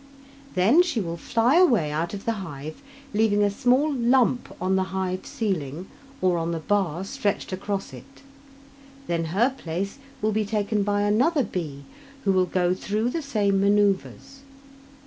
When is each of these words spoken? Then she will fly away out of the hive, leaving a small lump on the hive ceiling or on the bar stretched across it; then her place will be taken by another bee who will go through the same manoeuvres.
Then 0.55 0.81
she 0.81 0.99
will 0.99 1.15
fly 1.15 1.57
away 1.57 1.91
out 1.91 2.15
of 2.15 2.25
the 2.25 2.31
hive, 2.41 2.81
leaving 3.13 3.43
a 3.43 3.51
small 3.51 3.93
lump 3.93 4.47
on 4.59 4.75
the 4.75 4.85
hive 4.97 5.27
ceiling 5.27 5.87
or 6.23 6.39
on 6.39 6.53
the 6.53 6.59
bar 6.59 7.03
stretched 7.03 7.53
across 7.53 7.93
it; 7.93 8.23
then 9.05 9.25
her 9.25 9.51
place 9.55 9.99
will 10.19 10.31
be 10.31 10.43
taken 10.43 10.81
by 10.81 11.01
another 11.01 11.43
bee 11.43 11.83
who 12.23 12.31
will 12.31 12.47
go 12.47 12.73
through 12.73 13.11
the 13.11 13.21
same 13.21 13.61
manoeuvres. 13.61 14.39